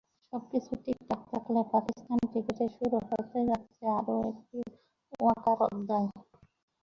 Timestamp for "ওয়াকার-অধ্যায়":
5.19-6.07